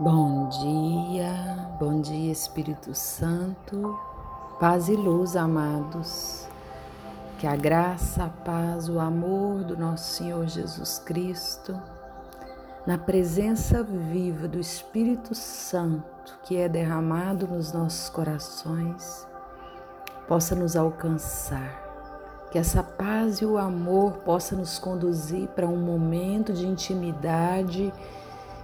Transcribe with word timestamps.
Bom 0.00 0.48
dia, 0.48 1.68
bom 1.78 2.00
dia 2.00 2.32
Espírito 2.32 2.92
Santo, 2.96 3.96
paz 4.58 4.88
e 4.88 4.96
luz, 4.96 5.36
amados. 5.36 6.48
Que 7.38 7.46
a 7.46 7.54
graça, 7.54 8.24
a 8.24 8.28
paz, 8.28 8.88
o 8.88 8.98
amor 8.98 9.62
do 9.62 9.76
nosso 9.76 10.16
Senhor 10.16 10.48
Jesus 10.48 10.98
Cristo, 10.98 11.80
na 12.84 12.98
presença 12.98 13.84
viva 13.84 14.48
do 14.48 14.58
Espírito 14.58 15.32
Santo 15.32 16.38
que 16.42 16.56
é 16.56 16.68
derramado 16.68 17.46
nos 17.46 17.72
nossos 17.72 18.08
corações, 18.08 19.24
possa 20.26 20.56
nos 20.56 20.74
alcançar. 20.74 21.82
Que 22.50 22.58
essa 22.58 22.82
paz 22.82 23.38
e 23.38 23.46
o 23.46 23.56
amor 23.56 24.14
possa 24.24 24.56
nos 24.56 24.76
conduzir 24.76 25.46
para 25.50 25.68
um 25.68 25.76
momento 25.76 26.52
de 26.52 26.66
intimidade 26.66 27.92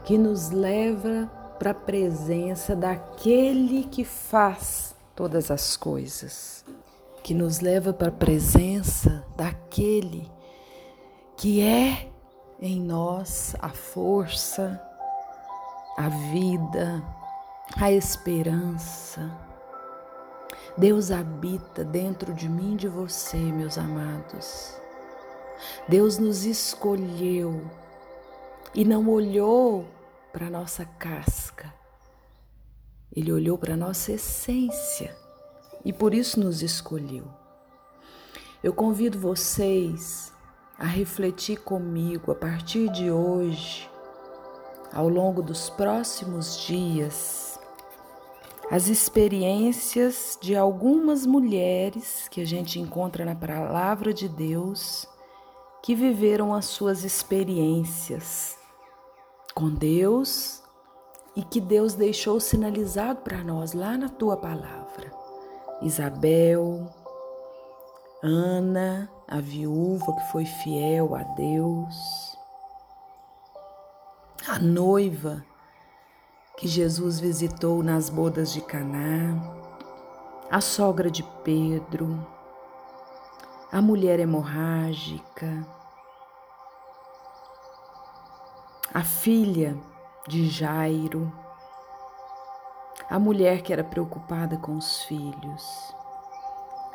que 0.05 0.17
nos 0.19 0.51
leva 0.51 1.31
para 1.59 1.71
a 1.71 1.75
presença 1.75 2.75
daquele 2.75 3.85
que 3.85 4.05
faz 4.05 4.95
todas 5.15 5.51
as 5.51 5.77
coisas, 5.77 6.65
que 7.23 7.35
nos 7.35 7.61
leva 7.61 7.93
para 7.93 8.09
a 8.09 8.13
presença 8.13 9.25
daquele 9.37 10.29
que 11.41 11.63
é 11.63 12.07
em 12.61 12.79
nós 12.79 13.57
a 13.61 13.71
força, 13.71 14.79
a 15.97 16.11
vida, 16.11 17.03
a 17.81 17.91
esperança. 17.91 19.31
Deus 20.77 21.11
habita 21.11 21.83
dentro 21.83 22.35
de 22.35 22.47
mim 22.47 22.75
e 22.75 22.77
de 22.77 22.89
você, 22.89 23.39
meus 23.39 23.79
amados. 23.79 24.75
Deus 25.89 26.19
nos 26.19 26.45
escolheu 26.45 27.63
e 28.75 28.85
não 28.85 29.09
olhou 29.09 29.87
para 30.33 30.47
a 30.47 30.51
nossa 30.51 30.85
casca, 30.85 31.73
ele 33.15 33.33
olhou 33.33 33.59
para 33.59 33.75
a 33.75 33.77
nossa 33.77 34.13
essência 34.13 35.17
e 35.85 35.93
por 35.93 36.15
isso 36.15 36.39
nos 36.39 36.63
escolheu. 36.63 37.25
Eu 38.63 38.73
convido 38.73 39.19
vocês 39.19 40.33
a 40.79 40.85
refletir 40.85 41.59
comigo 41.59 42.31
a 42.31 42.35
partir 42.35 42.89
de 42.91 43.11
hoje, 43.11 43.91
ao 44.93 45.09
longo 45.09 45.43
dos 45.43 45.69
próximos 45.69 46.61
dias, 46.65 47.59
as 48.71 48.87
experiências 48.87 50.39
de 50.41 50.55
algumas 50.55 51.27
mulheres 51.27 52.29
que 52.29 52.41
a 52.41 52.47
gente 52.47 52.79
encontra 52.79 53.25
na 53.25 53.35
palavra 53.35 54.15
de 54.15 54.29
Deus 54.29 55.09
que 55.83 55.95
viveram 55.95 56.55
as 56.55 56.67
suas 56.67 57.03
experiências 57.03 58.60
com 59.61 59.69
Deus 59.69 60.63
e 61.37 61.43
que 61.43 61.61
Deus 61.61 61.93
deixou 61.93 62.41
sinalizado 62.41 63.21
para 63.21 63.45
nós 63.45 63.75
lá 63.75 63.95
na 63.95 64.09
tua 64.09 64.35
palavra. 64.35 65.13
Isabel, 65.83 66.91
Ana, 68.23 69.11
a 69.29 69.39
viúva 69.39 70.17
que 70.17 70.33
foi 70.33 70.47
fiel 70.47 71.15
a 71.15 71.23
Deus, 71.35 71.95
a 74.49 74.59
noiva 74.59 75.45
que 76.57 76.67
Jesus 76.67 77.21
visitou 77.21 77.83
nas 77.83 78.09
bodas 78.09 78.55
de 78.55 78.63
Caná, 78.63 79.37
a 80.51 80.63
sogra 80.63 81.11
de 81.11 81.23
Pedro, 81.45 82.27
a 83.71 83.83
mulher 83.83 84.21
hemorrágica, 84.21 85.67
a 88.93 89.05
filha 89.05 89.79
de 90.27 90.49
Jairo, 90.49 91.33
a 93.09 93.21
mulher 93.21 93.63
que 93.63 93.73
era 93.73 93.85
preocupada 93.85 94.57
com 94.57 94.77
os 94.77 95.05
filhos, 95.05 95.95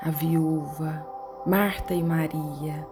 a 0.01 0.09
viúva, 0.09 1.07
Marta 1.45 1.93
e 1.93 2.03
Maria, 2.03 2.85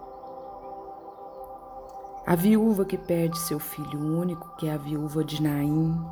a 2.26 2.34
viúva 2.34 2.86
que 2.86 2.96
perde 2.96 3.38
seu 3.40 3.60
filho 3.60 4.00
único, 4.00 4.56
que 4.56 4.68
é 4.68 4.72
a 4.72 4.78
viúva 4.78 5.22
de 5.22 5.42
Naim, 5.42 6.02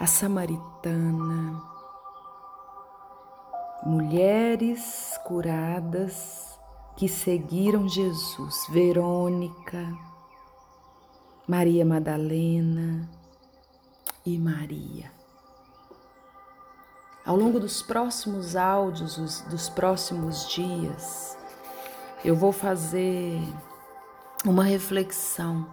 a 0.00 0.06
samaritana, 0.06 1.62
mulheres 3.86 5.16
curadas 5.24 6.58
que 6.96 7.08
seguiram 7.08 7.88
Jesus, 7.88 8.66
Verônica, 8.68 9.96
Maria 11.48 11.82
Madalena 11.82 13.08
e 14.22 14.38
Maria. 14.38 15.10
Ao 17.24 17.34
longo 17.34 17.58
dos 17.58 17.80
próximos 17.80 18.54
áudios, 18.54 19.40
dos 19.48 19.70
próximos 19.70 20.46
dias, 20.50 21.38
eu 22.22 22.36
vou 22.36 22.52
fazer 22.52 23.40
uma 24.44 24.62
reflexão 24.62 25.66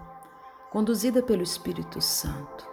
conduzida 0.72 1.22
pelo 1.22 1.44
Espírito 1.44 2.00
Santo, 2.00 2.66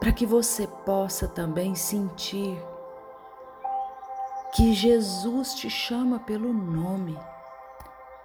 para 0.00 0.10
que 0.10 0.24
você 0.24 0.66
possa 0.86 1.28
também 1.28 1.74
sentir 1.74 2.56
que 4.54 4.72
Jesus 4.72 5.52
te 5.52 5.68
chama 5.68 6.18
pelo 6.18 6.50
nome 6.50 7.14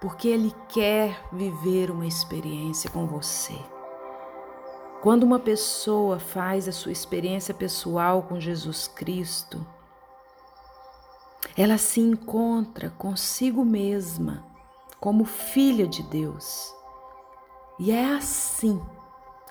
porque 0.00 0.28
Ele 0.28 0.54
quer 0.68 1.22
viver 1.32 1.90
uma 1.90 2.06
experiência 2.06 2.88
com 2.90 3.06
você. 3.06 3.58
Quando 5.02 5.22
uma 5.24 5.38
pessoa 5.38 6.18
faz 6.18 6.68
a 6.68 6.72
sua 6.72 6.92
experiência 6.92 7.54
pessoal 7.54 8.22
com 8.22 8.40
Jesus 8.40 8.86
Cristo, 8.86 9.66
ela 11.56 11.78
se 11.78 12.00
encontra 12.00 12.90
consigo 12.90 13.64
mesma 13.64 14.44
como 14.98 15.24
filha 15.24 15.86
de 15.86 16.02
Deus. 16.02 16.74
E 17.78 17.90
é 17.90 18.14
assim, 18.14 18.80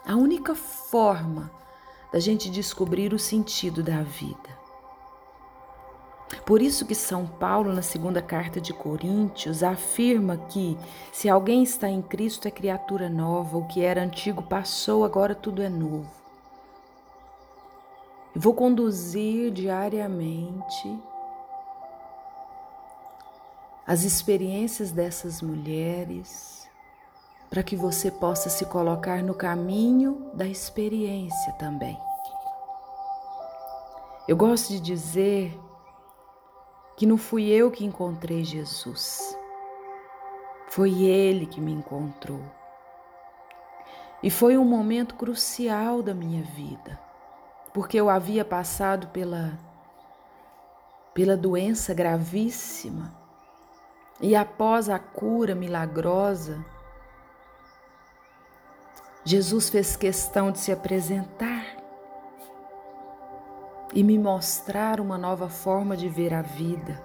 a 0.06 0.16
única 0.16 0.54
forma 0.54 1.52
da 2.12 2.20
gente 2.20 2.50
descobrir 2.50 3.14
o 3.14 3.20
sentido 3.20 3.82
da 3.82 4.04
vida. 4.04 4.59
Por 6.46 6.62
isso 6.62 6.86
que 6.86 6.96
São 6.96 7.26
Paulo, 7.26 7.74
na 7.74 7.82
segunda 7.82 8.22
carta 8.22 8.62
de 8.62 8.74
Coríntios, 8.74 9.64
afirma 9.64 10.38
que 10.38 10.78
se 11.12 11.28
alguém 11.28 11.64
está 11.64 11.90
em 11.90 12.02
Cristo 12.02 12.48
é 12.48 12.52
criatura 12.52 13.10
nova, 13.10 13.58
o 13.58 13.68
que 13.68 13.82
era 13.82 14.04
antigo 14.04 14.44
passou, 14.44 15.04
agora 15.04 15.34
tudo 15.34 15.62
é 15.62 15.70
novo. 15.70 16.10
Eu 18.36 18.42
vou 18.42 18.54
conduzir 18.54 19.52
diariamente 19.52 21.00
as 23.86 24.04
experiências 24.04 24.92
dessas 24.92 25.42
mulheres 25.42 26.70
para 27.50 27.64
que 27.64 27.76
você 27.76 28.12
possa 28.12 28.48
se 28.48 28.66
colocar 28.68 29.24
no 29.24 29.34
caminho 29.34 30.30
da 30.36 30.46
experiência 30.46 31.52
também. 31.54 31.98
Eu 34.28 34.38
gosto 34.38 34.70
de 34.70 34.80
dizer 34.80 35.60
que 37.00 37.06
não 37.06 37.18
fui 37.18 37.48
eu 37.48 37.72
que 37.72 37.86
encontrei 37.86 38.44
Jesus, 38.44 39.34
foi 40.68 41.02
Ele 41.02 41.46
que 41.46 41.62
me 41.62 41.72
encontrou. 41.72 42.42
E 44.22 44.30
foi 44.30 44.58
um 44.58 44.66
momento 44.66 45.16
crucial 45.16 46.04
da 46.04 46.14
minha 46.14 46.44
vida, 46.44 47.00
porque 47.74 47.98
eu 47.98 48.10
havia 48.10 48.44
passado 48.44 49.08
pela, 49.14 49.58
pela 51.14 51.38
doença 51.38 51.94
gravíssima 51.94 53.18
e 54.20 54.36
após 54.36 54.90
a 54.90 55.00
cura 55.00 55.56
milagrosa, 55.56 56.66
Jesus 59.24 59.70
fez 59.70 59.96
questão 59.96 60.52
de 60.52 60.60
se 60.60 60.70
apresentar 60.70 61.79
e 63.94 64.04
me 64.04 64.18
mostrar 64.18 65.00
uma 65.00 65.18
nova 65.18 65.50
forma 65.50 65.98
de 65.98 66.08
ver 66.08 66.34
a 66.34 66.42
vida. 66.42 67.02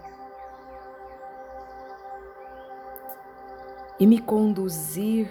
E 3.99 4.07
me 4.07 4.21
conduzir 4.21 5.31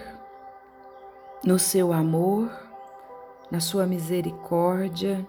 no 1.44 1.58
seu 1.58 1.92
amor, 1.92 2.50
na 3.50 3.60
sua 3.60 3.86
misericórdia, 3.86 5.26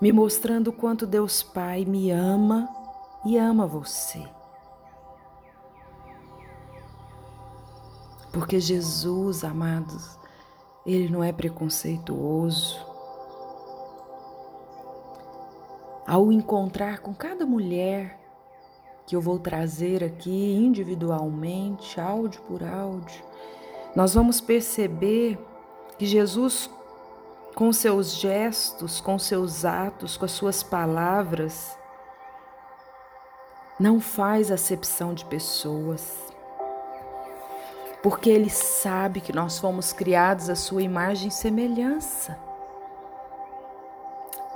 me 0.00 0.12
mostrando 0.12 0.72
quanto 0.72 1.06
Deus 1.06 1.42
Pai 1.42 1.84
me 1.84 2.10
ama 2.10 2.68
e 3.24 3.36
ama 3.36 3.66
você. 3.66 4.28
Porque 8.32 8.60
Jesus, 8.60 9.42
amados, 9.42 10.18
Ele 10.86 11.08
não 11.08 11.24
é 11.24 11.32
preconceituoso, 11.32 12.87
ao 16.08 16.32
encontrar 16.32 17.00
com 17.00 17.12
cada 17.12 17.44
mulher 17.44 18.18
que 19.06 19.14
eu 19.14 19.20
vou 19.20 19.38
trazer 19.38 20.02
aqui 20.02 20.54
individualmente, 20.54 22.00
áudio 22.00 22.40
por 22.48 22.64
áudio, 22.64 23.22
nós 23.94 24.14
vamos 24.14 24.40
perceber 24.40 25.38
que 25.98 26.06
Jesus 26.06 26.70
com 27.54 27.70
seus 27.74 28.14
gestos, 28.14 29.02
com 29.02 29.18
seus 29.18 29.66
atos, 29.66 30.16
com 30.16 30.24
as 30.24 30.30
suas 30.30 30.62
palavras, 30.62 31.76
não 33.78 34.00
faz 34.00 34.50
acepção 34.50 35.12
de 35.12 35.26
pessoas. 35.26 36.16
Porque 38.02 38.30
Ele 38.30 38.48
sabe 38.48 39.20
que 39.20 39.32
nós 39.32 39.58
fomos 39.58 39.92
criados 39.92 40.48
à 40.48 40.54
Sua 40.54 40.82
imagem 40.82 41.28
e 41.28 41.32
semelhança. 41.32 42.47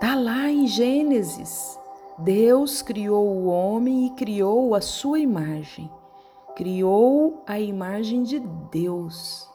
Está 0.02 0.16
lá 0.16 0.50
em 0.50 0.66
Gênesis. 0.66 1.78
Deus 2.19 2.82
criou 2.82 3.25
o 3.25 3.46
homem 3.46 4.06
e 4.06 4.10
criou 4.10 4.75
a 4.75 4.81
sua 4.81 5.20
imagem. 5.20 5.88
Criou 6.56 7.44
a 7.46 7.60
imagem 7.60 8.25
de 8.25 8.40
Deus. 8.40 9.49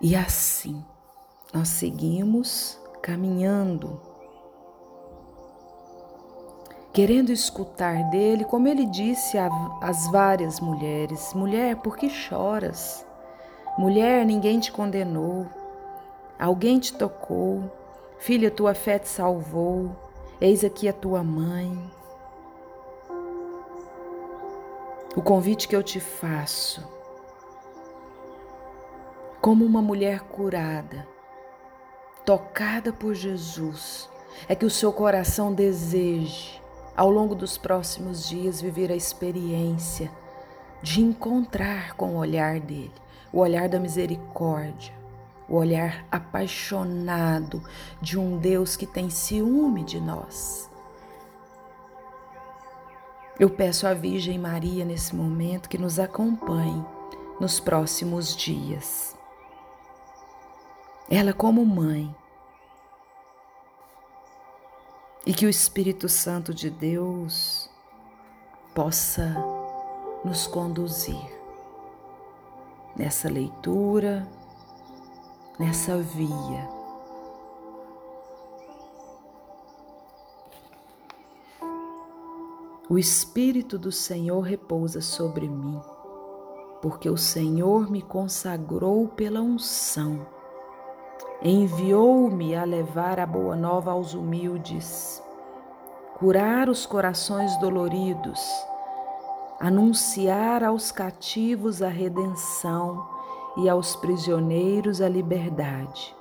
E 0.00 0.14
assim 0.14 0.84
nós 1.52 1.66
seguimos 1.66 2.78
caminhando, 3.02 4.00
querendo 6.92 7.32
escutar 7.32 8.08
dele, 8.10 8.44
como 8.44 8.68
ele 8.68 8.86
disse 8.86 9.36
às 9.80 10.08
várias 10.12 10.60
mulheres: 10.60 11.34
Mulher, 11.34 11.74
por 11.78 11.96
que 11.96 12.08
choras? 12.08 13.04
Mulher, 13.76 14.24
ninguém 14.24 14.60
te 14.60 14.70
condenou, 14.70 15.48
alguém 16.38 16.78
te 16.78 16.92
tocou, 16.92 17.68
filha, 18.18 18.48
tua 18.48 18.72
fé 18.72 19.00
te 19.00 19.08
salvou, 19.08 19.90
eis 20.40 20.62
aqui 20.62 20.88
a 20.88 20.92
tua 20.92 21.24
mãe. 21.24 21.76
O 25.16 25.22
convite 25.22 25.66
que 25.66 25.74
eu 25.74 25.82
te 25.82 25.98
faço. 25.98 26.86
Como 29.40 29.64
uma 29.64 29.82
mulher 29.82 30.20
curada, 30.20 31.06
tocada 32.24 32.92
por 32.92 33.12
Jesus, 33.12 34.08
é 34.48 34.54
que 34.54 34.64
o 34.64 34.70
seu 34.70 34.92
coração 34.92 35.52
deseje, 35.52 36.62
ao 36.96 37.10
longo 37.10 37.34
dos 37.34 37.58
próximos 37.58 38.28
dias, 38.28 38.60
viver 38.60 38.92
a 38.92 38.96
experiência 38.96 40.10
de 40.80 41.00
encontrar 41.00 41.94
com 41.94 42.10
o 42.10 42.18
olhar 42.18 42.60
dele, 42.60 43.03
o 43.34 43.40
olhar 43.40 43.68
da 43.68 43.80
misericórdia, 43.80 44.94
o 45.48 45.56
olhar 45.56 46.06
apaixonado 46.08 47.60
de 48.00 48.16
um 48.16 48.38
Deus 48.38 48.76
que 48.76 48.86
tem 48.86 49.10
ciúme 49.10 49.82
de 49.82 50.00
nós. 50.00 50.70
Eu 53.40 53.50
peço 53.50 53.88
à 53.88 53.92
Virgem 53.92 54.38
Maria 54.38 54.84
nesse 54.84 55.16
momento 55.16 55.68
que 55.68 55.76
nos 55.76 55.98
acompanhe 55.98 56.86
nos 57.40 57.58
próximos 57.58 58.36
dias 58.36 59.16
ela 61.10 61.32
como 61.32 61.66
mãe. 61.66 62.14
E 65.26 65.34
que 65.34 65.44
o 65.44 65.50
Espírito 65.50 66.08
Santo 66.08 66.54
de 66.54 66.70
Deus 66.70 67.68
possa 68.74 69.34
nos 70.24 70.46
conduzir 70.46 71.33
nessa 72.96 73.28
leitura, 73.28 74.26
nessa 75.58 75.98
via. 75.98 76.68
O 82.88 82.98
Espírito 82.98 83.78
do 83.78 83.90
Senhor 83.90 84.40
repousa 84.40 85.00
sobre 85.00 85.48
mim, 85.48 85.80
porque 86.82 87.08
o 87.08 87.16
Senhor 87.16 87.90
me 87.90 88.02
consagrou 88.02 89.08
pela 89.08 89.40
unção 89.40 90.26
Enviou-me 91.46 92.54
a 92.56 92.64
levar 92.64 93.20
a 93.20 93.26
boa 93.26 93.54
nova 93.54 93.90
aos 93.90 94.14
humildes, 94.14 95.22
curar 96.16 96.70
os 96.70 96.86
corações 96.86 97.54
doloridos, 97.58 98.40
anunciar 99.60 100.62
aos 100.62 100.90
cativos 100.90 101.82
a 101.82 101.88
redenção 101.88 103.08
e 103.56 103.68
aos 103.68 103.94
prisioneiros 103.96 105.00
a 105.00 105.08
liberdade, 105.08 106.14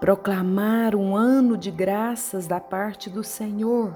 proclamar 0.00 0.94
um 0.94 1.16
ano 1.16 1.56
de 1.56 1.70
graças 1.70 2.46
da 2.46 2.60
parte 2.60 3.08
do 3.08 3.24
Senhor 3.24 3.94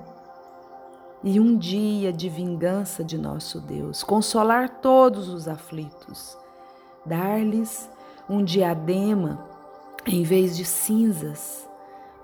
e 1.23 1.41
um 1.41 1.56
dia 1.56 2.12
de 2.12 2.29
vingança 2.29 3.03
de 3.05 3.19
nosso 3.19 3.61
Deus, 3.61 4.03
consolar 4.03 4.81
todos 4.81 5.29
os 5.29 5.49
aflitos, 5.49 6.39
dar-lhes 7.05 7.91
um 8.29 8.44
diadema 8.44 9.44
em 10.06 10.23
vez 10.23 10.56
de 10.56 10.65
cinzas, 10.65 11.69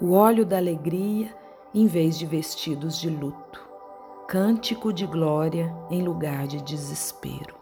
o 0.01 0.13
óleo 0.13 0.47
da 0.47 0.57
alegria 0.57 1.35
em 1.75 1.87
vez 1.87 2.17
de 2.17 2.25
vestidos 2.25 2.99
de 2.99 3.11
luto, 3.11 3.64
cântico 4.27 4.93
de 4.93 5.07
glória 5.07 5.75
em 5.91 6.03
lugar 6.03 6.47
de 6.47 6.63
desespero. 6.63 7.55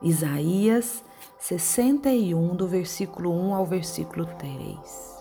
Isaías 0.00 1.02
61, 1.38 2.54
do 2.54 2.68
versículo 2.68 3.30
1 3.30 3.54
ao 3.54 3.66
versículo 3.66 4.26
3. 4.38 5.16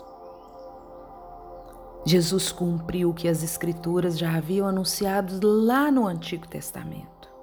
Jesus 2.06 2.52
cumpriu 2.52 3.10
o 3.10 3.14
que 3.14 3.28
as 3.28 3.42
Escrituras 3.42 4.18
já 4.18 4.36
haviam 4.36 4.68
anunciado 4.68 5.40
lá 5.48 5.90
no 5.90 6.06
Antigo 6.06 6.48
Testamento. 6.48 7.34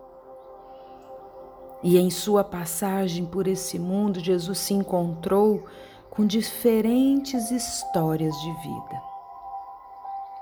E 1.82 1.98
em 1.98 2.10
sua 2.10 2.44
passagem 2.44 3.26
por 3.26 3.48
esse 3.48 3.76
mundo, 3.76 4.20
Jesus 4.20 4.58
se 4.58 4.72
encontrou 4.72 5.64
com 6.10 6.24
diferentes 6.24 7.50
histórias 7.50 8.34
de 8.40 8.52
vida. 8.62 9.02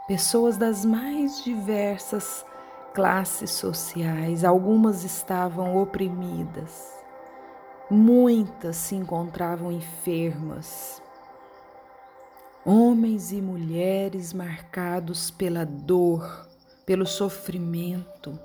Pessoas 0.06 0.58
das 0.58 0.84
mais 0.84 1.42
diversas 1.42 2.44
classes 2.94 3.50
sociais, 3.50 4.44
algumas 4.44 5.04
estavam 5.04 5.76
oprimidas, 5.76 6.92
muitas 7.90 8.76
se 8.76 8.94
encontravam 8.94 9.70
enfermas. 9.72 11.00
Homens 12.64 13.32
e 13.32 13.40
mulheres 13.40 14.32
marcados 14.32 15.30
pela 15.30 15.64
dor, 15.64 16.46
pelo 16.84 17.06
sofrimento. 17.06 18.38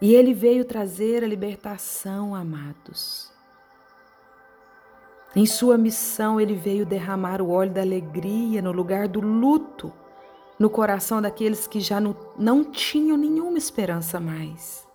E 0.00 0.14
ele 0.14 0.32
veio 0.32 0.64
trazer 0.64 1.24
a 1.24 1.26
libertação, 1.26 2.34
amados. 2.34 3.32
Em 5.34 5.44
sua 5.44 5.76
missão, 5.76 6.40
ele 6.40 6.54
veio 6.54 6.86
derramar 6.86 7.42
o 7.42 7.50
óleo 7.50 7.72
da 7.72 7.80
alegria 7.80 8.62
no 8.62 8.72
lugar 8.72 9.08
do 9.08 9.20
luto, 9.20 9.92
no 10.58 10.70
coração 10.70 11.20
daqueles 11.20 11.66
que 11.66 11.80
já 11.80 12.00
não, 12.00 12.16
não 12.38 12.64
tinham 12.64 13.16
nenhuma 13.16 13.58
esperança 13.58 14.18
mais. 14.18 14.86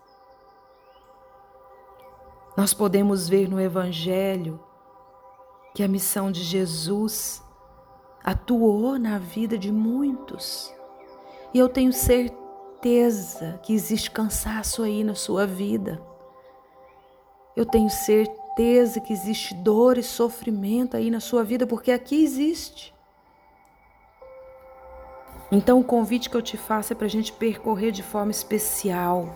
Nós 2.58 2.74
podemos 2.74 3.30
ver 3.30 3.50
no 3.50 3.60
Evangelho 3.60 4.60
que 5.74 5.84
a 5.84 5.88
missão 5.88 6.32
de 6.32 6.44
Jesus 6.44 7.41
atuou 8.24 9.00
na 9.00 9.18
vida 9.18 9.58
de 9.58 9.72
muitos. 9.72 10.74
E 11.53 11.60
eu 11.60 11.70
tenho 11.70 11.94
certeza 11.94 13.60
que 13.63 13.74
existe 13.74 14.12
cansaço 14.12 14.84
aí 14.84 15.03
na 15.03 15.15
sua 15.15 15.46
vida. 15.48 16.01
Eu 17.56 17.65
tenho 17.65 17.89
certeza 17.89 19.00
que 19.00 19.13
existe 19.13 19.53
dor 19.56 19.98
e 19.98 20.03
sofrimento 20.03 20.96
aí 20.98 21.10
na 21.10 21.20
sua 21.20 21.44
vida, 21.44 21.65
porque 21.65 21.91
aqui 21.91 22.24
existe. 22.24 22.94
Então, 25.51 25.79
o 25.79 25.84
convite 25.84 26.29
que 26.29 26.38
eu 26.38 26.41
te 26.41 26.55
faço 26.55 26.93
é 26.93 26.96
para 26.96 27.08
a 27.08 27.10
gente 27.10 27.34
percorrer 27.34 27.91
de 27.91 28.01
forma 28.01 28.31
especial 28.31 29.36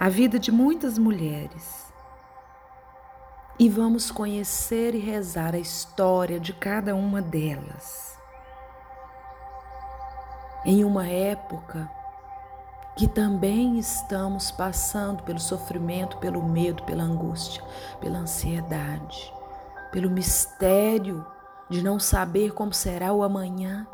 a 0.00 0.08
vida 0.08 0.38
de 0.38 0.50
muitas 0.50 0.98
mulheres. 0.98 1.92
E 3.58 3.68
vamos 3.68 4.10
conhecer 4.10 4.94
e 4.94 4.98
rezar 4.98 5.54
a 5.54 5.58
história 5.58 6.40
de 6.40 6.52
cada 6.52 6.94
uma 6.94 7.20
delas. 7.20 8.18
Em 10.64 10.84
uma 10.84 11.06
época 11.06 11.90
que 12.96 13.06
também 13.06 13.78
estamos 13.78 14.50
passando 14.50 15.22
pelo 15.22 15.38
sofrimento, 15.38 16.16
pelo 16.16 16.42
medo, 16.42 16.82
pela 16.84 17.02
angústia, 17.02 17.62
pela 18.00 18.18
ansiedade, 18.18 19.32
pelo 19.92 20.10
mistério 20.10 21.24
de 21.68 21.82
não 21.82 21.98
saber 21.98 22.52
como 22.52 22.72
será 22.72 23.12
o 23.12 23.22
amanhã. 23.22 23.86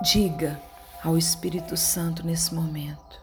Diga 0.00 0.62
ao 1.02 1.18
Espírito 1.18 1.76
Santo 1.76 2.24
nesse 2.24 2.54
momento: 2.54 3.20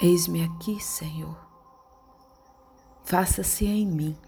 Eis-me 0.00 0.42
aqui, 0.42 0.80
Senhor. 0.82 1.36
Faça-se 3.04 3.64
em 3.64 3.86
mim, 3.86 4.18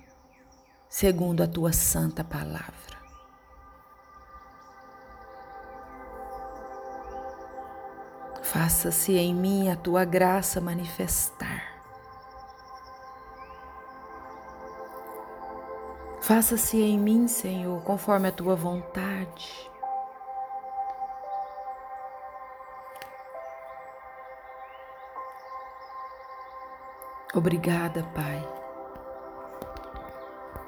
segundo 0.89 1.43
a 1.43 1.49
tua 1.49 1.73
santa 1.73 2.23
palavra. 2.23 2.97
Faça-se 8.43 9.17
em 9.17 9.35
mim 9.35 9.71
a 9.71 9.77
tua 9.77 10.05
graça 10.05 10.61
manifestar. 10.61 11.65
Faça-se 16.21 16.81
em 16.81 16.97
mim, 16.97 17.27
Senhor, 17.27 17.83
conforme 17.83 18.29
a 18.29 18.33
tua 18.33 18.55
vontade. 18.55 19.71
Obrigada, 27.37 28.02
Pai, 28.14 28.49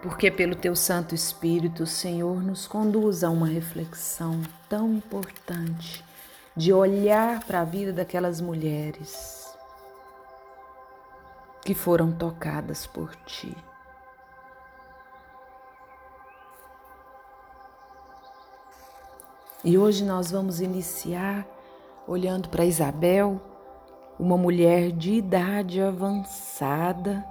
porque 0.03 0.31
pelo 0.31 0.55
teu 0.55 0.77
Santo 0.77 1.15
Espírito, 1.15 1.87
Senhor, 1.87 2.43
nos 2.43 2.67
conduz 2.67 3.25
a 3.25 3.31
uma 3.31 3.47
reflexão 3.47 4.43
tão 4.69 4.93
importante 4.93 6.05
de 6.55 6.71
olhar 6.71 7.43
para 7.45 7.63
a 7.63 7.65
vida 7.65 7.91
daquelas 7.91 8.39
mulheres 8.43 9.51
que 11.65 11.75
foram 11.75 12.13
tocadas 12.13 12.87
por 12.87 13.17
ti. 13.25 13.57
E 19.65 19.79
hoje 19.79 20.05
nós 20.05 20.31
vamos 20.31 20.61
iniciar 20.61 21.47
olhando 22.07 22.51
para 22.51 22.67
Isabel, 22.67 23.41
uma 24.19 24.37
mulher 24.37 24.91
de 24.91 25.15
idade 25.15 25.81
avançada 25.81 27.25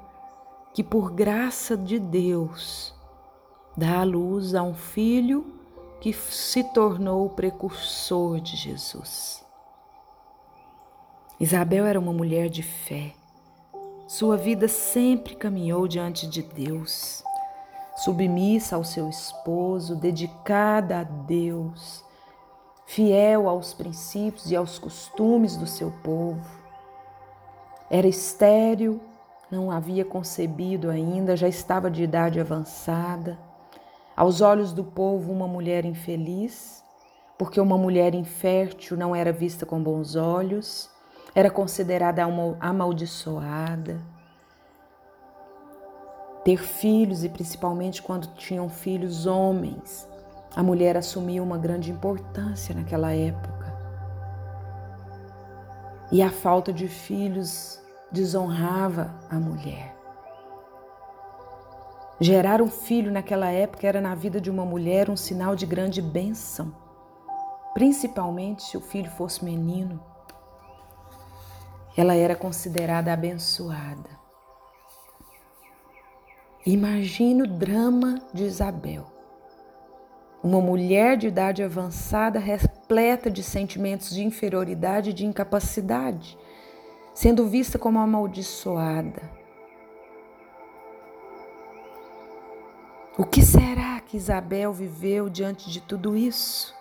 que, 0.73 0.83
por 0.83 1.11
graça 1.11 1.75
de 1.75 1.99
Deus, 1.99 2.93
dá 3.75 3.99
à 3.99 4.03
luz 4.03 4.55
a 4.55 4.63
um 4.63 4.73
filho 4.73 5.45
que 5.99 6.13
se 6.13 6.63
tornou 6.63 7.25
o 7.25 7.29
precursor 7.29 8.39
de 8.39 8.55
Jesus. 8.55 9.43
Isabel 11.39 11.85
era 11.85 11.99
uma 11.99 12.13
mulher 12.13 12.49
de 12.49 12.63
fé. 12.63 13.13
Sua 14.07 14.37
vida 14.37 14.67
sempre 14.67 15.35
caminhou 15.35 15.87
diante 15.87 16.25
de 16.27 16.41
Deus, 16.41 17.23
submissa 17.97 18.75
ao 18.75 18.83
seu 18.83 19.09
esposo, 19.09 19.95
dedicada 19.95 20.99
a 20.99 21.03
Deus 21.03 22.07
fiel 22.87 23.49
aos 23.49 23.73
princípios 23.73 24.49
e 24.49 24.55
aos 24.55 24.79
costumes 24.79 25.57
do 25.57 25.67
seu 25.67 25.91
povo. 26.03 26.56
Era 27.89 28.07
estéril, 28.07 28.99
não 29.49 29.71
havia 29.71 30.03
concebido 30.03 30.89
ainda, 30.89 31.37
já 31.37 31.47
estava 31.47 31.89
de 31.89 32.03
idade 32.03 32.39
avançada. 32.39 33.39
Aos 34.15 34.41
olhos 34.41 34.73
do 34.73 34.83
povo, 34.83 35.31
uma 35.31 35.47
mulher 35.47 35.85
infeliz, 35.85 36.83
porque 37.37 37.61
uma 37.61 37.77
mulher 37.77 38.13
infértil 38.13 38.97
não 38.97 39.15
era 39.15 39.31
vista 39.31 39.65
com 39.65 39.81
bons 39.81 40.15
olhos, 40.15 40.89
era 41.33 41.49
considerada 41.49 42.23
amaldiçoada. 42.59 44.01
Ter 46.43 46.57
filhos, 46.57 47.23
e 47.23 47.29
principalmente 47.29 48.01
quando 48.01 48.33
tinham 48.35 48.67
filhos 48.67 49.25
homens, 49.25 50.07
a 50.55 50.63
mulher 50.63 50.97
assumiu 50.97 51.43
uma 51.43 51.57
grande 51.57 51.91
importância 51.91 52.75
naquela 52.75 53.13
época. 53.13 53.56
E 56.11 56.21
a 56.21 56.29
falta 56.29 56.71
de 56.71 56.87
filhos 56.87 57.81
desonrava 58.11 59.13
a 59.29 59.35
mulher. 59.35 59.95
Gerar 62.19 62.61
um 62.61 62.69
filho 62.69 63.11
naquela 63.11 63.51
época 63.51 63.85
era 63.85 64.01
na 64.01 64.15
vida 64.15 64.41
de 64.41 64.49
uma 64.49 64.65
mulher 64.65 65.09
um 65.09 65.15
sinal 65.17 65.55
de 65.55 65.65
grande 65.65 66.01
bênção, 66.01 66.73
principalmente 67.73 68.63
se 68.63 68.77
o 68.77 68.81
filho 68.81 69.11
fosse 69.11 69.43
menino. 69.43 70.03
Ela 71.95 72.15
era 72.15 72.35
considerada 72.35 73.13
abençoada. 73.13 74.09
Imagine 76.65 77.43
o 77.43 77.47
drama 77.47 78.19
de 78.33 78.43
Isabel 78.43 79.17
uma 80.43 80.61
mulher 80.61 81.17
de 81.17 81.27
idade 81.27 81.63
avançada 81.63 82.39
repleta 82.87 83.29
de 83.29 83.43
sentimentos 83.43 84.11
de 84.11 84.23
inferioridade 84.23 85.09
e 85.09 85.13
de 85.13 85.25
incapacidade, 85.25 86.37
sendo 87.13 87.45
vista 87.45 87.77
como 87.77 87.99
amaldiçoada. 87.99 89.21
O 93.17 93.25
que 93.25 93.41
será 93.41 93.99
que 93.99 94.15
Isabel 94.15 94.71
viveu 94.71 95.29
diante 95.29 95.69
de 95.69 95.81
tudo 95.81 96.15
isso? 96.15 96.73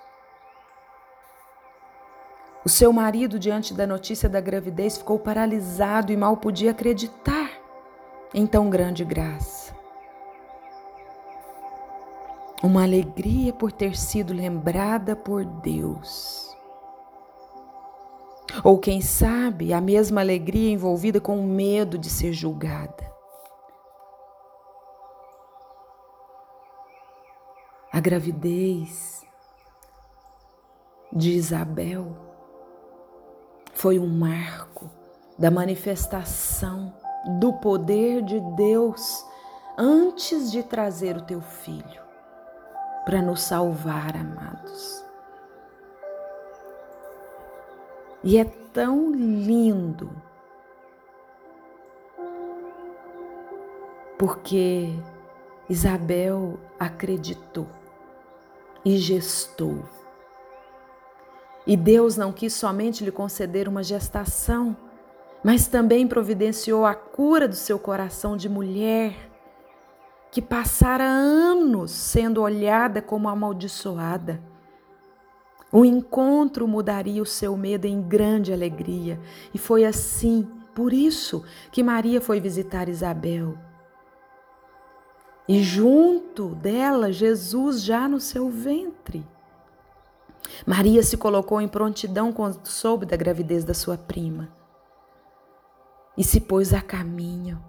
O 2.64 2.68
seu 2.68 2.92
marido, 2.92 3.36
diante 3.36 3.75
da 3.75 3.86
notícia 3.86 4.28
da 4.28 4.40
gravidez, 4.40 4.98
ficou 4.98 5.18
paralisado 5.18 6.12
e 6.12 6.16
mal 6.16 6.36
podia 6.36 6.70
acreditar 6.70 7.50
em 8.32 8.46
tão 8.46 8.70
grande 8.70 9.04
graça 9.04 9.65
uma 12.66 12.82
alegria 12.82 13.52
por 13.52 13.70
ter 13.70 13.96
sido 13.96 14.35
lembrada 14.35 15.14
por 15.14 15.44
Deus. 15.44 16.54
Ou 18.64 18.78
quem 18.78 19.00
sabe, 19.00 19.73
a 19.73 19.80
mesma 19.80 20.20
alegria 20.20 20.73
envolvida 20.73 21.20
com 21.20 21.38
o 21.38 21.46
medo 21.46 21.96
de 21.96 22.11
ser 22.11 22.32
julgada. 22.32 23.06
A 27.92 28.00
gravidez 28.00 29.25
de 31.12 31.30
Isabel 31.32 32.16
foi 33.73 33.99
um 33.99 34.08
marco 34.08 34.90
da 35.38 35.50
manifestação 35.50 36.92
do 37.38 37.52
poder 37.54 38.23
de 38.23 38.40
Deus 38.56 39.25
antes 39.78 40.50
de 40.50 40.62
trazer 40.62 41.16
o 41.16 41.23
teu 41.23 41.40
filho 41.40 42.05
para 43.06 43.22
nos 43.22 43.40
salvar, 43.42 44.16
amados. 44.16 45.04
E 48.25 48.36
é 48.36 48.44
tão 48.44 49.12
lindo, 49.12 50.10
porque 54.18 54.92
Isabel 55.70 56.58
acreditou 56.80 57.68
e 58.84 58.96
gestou. 58.96 59.84
E 61.64 61.76
Deus 61.76 62.16
não 62.16 62.32
quis 62.32 62.54
somente 62.54 63.04
lhe 63.04 63.12
conceder 63.12 63.68
uma 63.68 63.84
gestação, 63.84 64.76
mas 65.44 65.68
também 65.68 66.08
providenciou 66.08 66.84
a 66.84 66.94
cura 66.96 67.46
do 67.46 67.54
seu 67.54 67.78
coração 67.78 68.36
de 68.36 68.48
mulher 68.48 69.25
que 70.30 70.42
passara 70.42 71.04
anos 71.04 71.90
sendo 71.90 72.42
olhada 72.42 73.00
como 73.00 73.28
amaldiçoada. 73.28 74.42
O 75.73 75.85
encontro 75.85 76.68
mudaria 76.68 77.23
o 77.23 77.26
seu 77.26 77.56
medo 77.56 77.87
em 77.87 78.00
grande 78.00 78.52
alegria, 78.52 79.21
e 79.52 79.59
foi 79.59 79.85
assim, 79.85 80.47
por 80.75 80.92
isso, 80.92 81.45
que 81.73 81.83
Maria 81.83 82.21
foi 82.21 82.40
visitar 82.40 82.88
Isabel. 82.88 83.56
E 85.49 85.62
junto 85.62 86.54
dela, 86.56 87.12
Jesus 87.12 87.83
já 87.83 88.09
no 88.09 88.21
seu 88.21 88.50
ventre. 88.50 89.26
Maria 90.66 91.02
se 91.02 91.16
colocou 91.16 91.61
em 91.61 91.68
prontidão 91.68 92.33
quando 92.33 92.66
soube 92.66 93.06
da 93.06 93.16
gravidez 93.16 93.64
da 93.64 93.75
sua 93.75 93.97
prima 93.97 94.49
e 96.16 96.25
se 96.25 96.40
pôs 96.40 96.73
a 96.73 96.80
caminho 96.80 97.62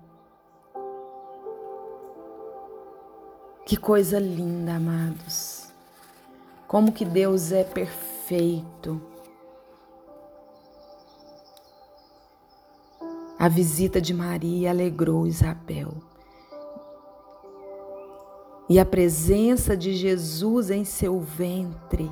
Que 3.68 3.76
coisa 3.76 4.18
linda, 4.18 4.76
amados. 4.76 5.74
Como 6.70 6.94
que 6.94 7.04
Deus 7.04 7.52
é 7.52 7.66
perfeito. 7.66 9.02
A 13.38 13.50
visita 13.50 14.00
de 14.00 14.14
Maria 14.14 14.70
alegrou 14.70 15.28
Isabel. 15.28 15.96
E 18.70 18.80
a 18.80 18.86
presença 18.86 19.76
de 19.76 19.94
Jesus 19.96 20.70
em 20.70 20.86
seu 20.86 21.20
ventre 21.20 22.10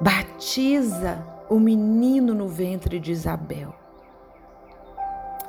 batiza 0.00 1.24
o 1.48 1.60
menino 1.60 2.34
no 2.34 2.48
ventre 2.48 2.98
de 2.98 3.12
Isabel. 3.12 3.72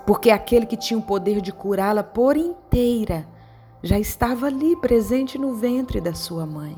Porque 0.06 0.30
aquele 0.30 0.68
que 0.68 0.78
tinha 0.78 1.00
o 1.00 1.02
poder 1.02 1.42
de 1.42 1.52
curá-la 1.52 2.04
por 2.04 2.38
inteira 2.38 3.36
já 3.82 4.00
estava 4.00 4.48
ali 4.48 4.76
presente 4.76 5.38
no 5.38 5.54
ventre 5.54 6.02
da 6.02 6.14
sua 6.14 6.46
mãe. 6.46 6.78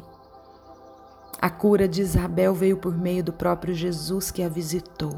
A 1.42 1.50
cura 1.50 1.88
de 1.88 2.02
Isabel 2.02 2.54
veio 2.54 2.78
por 2.78 2.98
meio 2.98 3.24
do 3.24 3.32
próprio 3.32 3.74
Jesus 3.74 4.30
que 4.30 4.44
a 4.44 4.50
visitou. 4.50 5.18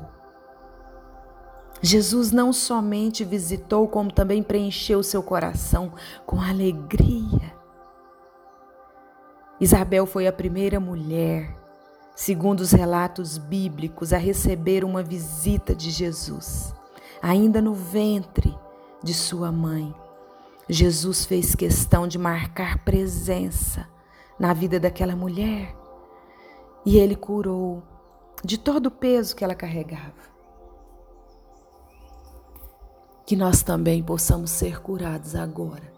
Jesus 1.81 2.31
não 2.31 2.53
somente 2.53 3.23
visitou, 3.23 3.87
como 3.87 4.11
também 4.11 4.43
preencheu 4.43 5.01
seu 5.01 5.23
coração 5.23 5.93
com 6.25 6.39
alegria. 6.39 7.55
Isabel 9.59 10.05
foi 10.05 10.27
a 10.27 10.33
primeira 10.33 10.79
mulher 10.79 11.61
segundo 12.21 12.59
os 12.59 12.71
relatos 12.71 13.39
bíblicos, 13.39 14.13
a 14.13 14.17
receber 14.17 14.83
uma 14.83 15.01
visita 15.01 15.73
de 15.73 15.89
Jesus, 15.89 16.71
ainda 17.19 17.59
no 17.59 17.73
ventre 17.73 18.55
de 19.03 19.11
sua 19.11 19.51
mãe. 19.51 19.91
Jesus 20.73 21.25
fez 21.25 21.53
questão 21.53 22.07
de 22.07 22.17
marcar 22.17 22.77
presença 22.85 23.89
na 24.39 24.53
vida 24.53 24.79
daquela 24.79 25.17
mulher 25.17 25.75
e 26.85 26.97
ele 26.97 27.13
curou 27.13 27.83
de 28.41 28.57
todo 28.57 28.85
o 28.85 28.91
peso 28.91 29.35
que 29.35 29.43
ela 29.43 29.53
carregava. 29.53 30.31
Que 33.25 33.35
nós 33.35 33.61
também 33.61 34.01
possamos 34.01 34.49
ser 34.49 34.81
curados 34.81 35.35
agora 35.35 35.91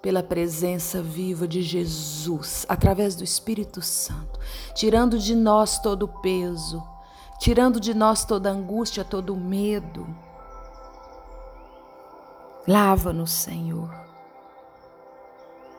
pela 0.00 0.22
presença 0.22 1.02
viva 1.02 1.48
de 1.48 1.60
Jesus, 1.60 2.64
através 2.68 3.16
do 3.16 3.24
Espírito 3.24 3.82
Santo, 3.82 4.38
tirando 4.76 5.18
de 5.18 5.34
nós 5.34 5.80
todo 5.80 6.04
o 6.04 6.20
peso, 6.22 6.80
tirando 7.40 7.80
de 7.80 7.92
nós 7.92 8.24
toda 8.24 8.48
angústia, 8.48 9.04
todo 9.04 9.34
o 9.34 9.40
medo. 9.40 10.06
Lava-nos, 12.68 13.32
Senhor. 13.32 14.09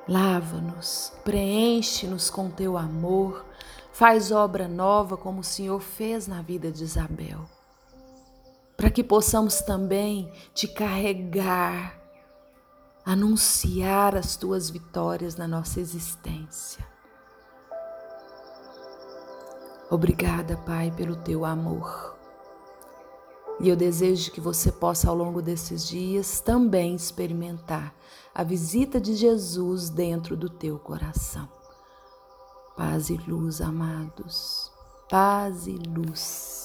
Lava-nos, 0.08 1.14
preenche-nos 1.24 2.30
com 2.30 2.50
teu 2.50 2.78
amor, 2.78 3.46
faz 3.92 4.32
obra 4.32 4.68
nova 4.68 5.16
como 5.16 5.42
o 5.42 5.44
Senhor 5.44 5.80
fez 5.80 6.28
na 6.28 6.42
vida 6.42 6.72
de 6.72 6.84
Isabel, 6.84 7.46
para 8.76 8.90
que 8.90 9.04
possamos 9.04 9.62
também 9.62 10.32
te 10.54 10.68
carregar 10.68 12.02
anunciar 13.06 14.16
as 14.16 14.36
tuas 14.36 14.70
vitórias 14.70 15.36
na 15.36 15.48
nossa 15.48 15.80
existência. 15.80 16.86
Obrigada, 19.90 20.56
Pai, 20.58 20.92
pelo 20.92 21.16
teu 21.18 21.44
amor. 21.44 22.11
E 23.62 23.70
eu 23.70 23.76
desejo 23.76 24.32
que 24.32 24.42
você 24.42 24.72
possa, 24.72 25.08
ao 25.08 25.16
longo 25.16 25.40
desses 25.40 25.88
dias, 25.88 26.40
também 26.40 26.96
experimentar 26.96 27.94
a 28.34 28.44
visita 28.44 29.00
de 29.00 29.14
Jesus 29.14 29.88
dentro 29.90 30.36
do 30.36 30.50
teu 30.50 30.80
coração. 30.80 31.48
Paz 32.76 33.12
e 33.12 33.18
luz, 33.28 33.62
amados. 33.62 34.72
Paz 35.08 35.68
e 35.68 35.74
luz. 35.74 36.61